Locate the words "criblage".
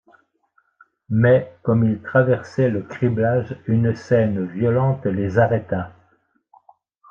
2.81-3.55